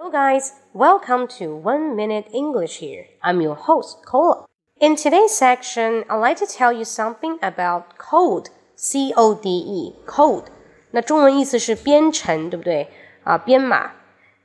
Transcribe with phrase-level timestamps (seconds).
[0.00, 3.06] Hello guys, welcome to 1 Minute English here.
[3.22, 4.44] I'm your host, Cola.
[4.78, 9.94] In today's section, I'd like to tell you something about code, C O D E,
[10.06, 10.44] code.
[10.92, 12.88] 那中文意思是编程，对不对？
[13.24, 13.92] 啊，编码。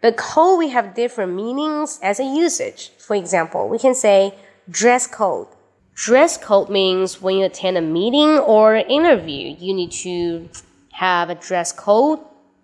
[0.02, 2.90] But code we have different meanings as a usage.
[2.98, 4.34] For example, we can say
[4.68, 5.48] dress code.
[5.94, 10.48] Dress code means when you attend a meeting or interview, you need to
[10.94, 12.20] have a dress code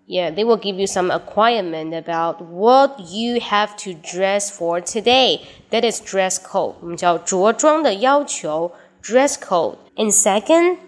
[0.06, 5.46] yeah, they will give you some requirement about what you have to dress for today.
[5.70, 6.76] That is dress code.
[6.80, 9.76] 我们叫着装的要求 dress code.
[9.96, 10.78] And second,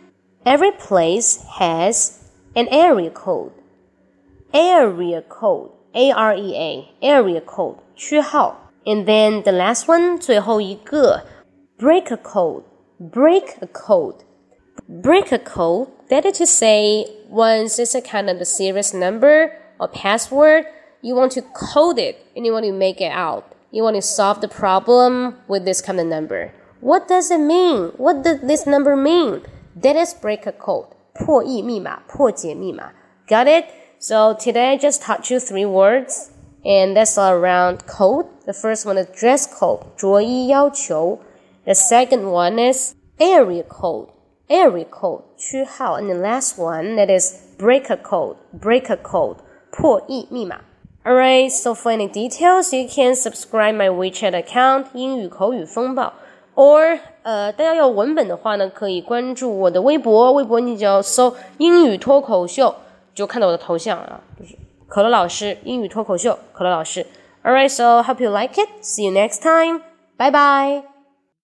[0.45, 2.12] every place has
[2.55, 3.52] an area code.
[4.52, 8.70] Area code, A R E A, area code 区号.
[8.87, 11.27] And then the last one, 最后一个
[11.78, 12.62] break a code,
[12.98, 14.24] break a code
[14.91, 19.56] break a code, that is to say, once it's a kind of a serious number
[19.78, 20.64] or password,
[21.02, 23.55] you want to code it and you want to make it out.
[23.70, 26.53] You want to solve the problem with this kind of number.
[26.80, 27.92] What does it mean?
[27.97, 29.42] What does this number mean?
[29.77, 30.89] That is break a code.
[31.14, 32.92] 破译密码,破解密码.
[33.28, 33.66] Got it?
[33.98, 36.30] So today I just taught you three words,
[36.64, 38.27] and that's all around code.
[38.47, 41.19] The first one is dress code, 着衣要求.
[41.66, 44.08] The second one is area code,
[44.48, 49.36] area code 区号 and the last one that is breaker code breaker code
[49.70, 50.61] 破译密码
[51.03, 56.12] Alright, so for any details, you can subscribe my WeChat account 英语口语风暴，
[56.55, 62.75] or 呃，大家要文本的话呢，可以关注我的微博，微博你只要搜英语脱口秀，
[63.14, 64.55] 就看到我的头像啊，就是
[64.89, 67.06] 可乐老师英语脱口秀，可乐老师。
[67.42, 68.69] Alright, so hope you like it.
[68.83, 69.80] See you next time.
[70.19, 70.94] Bye bye.